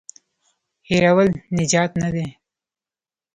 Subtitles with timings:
[0.89, 2.27] هېرول نجات نه دی.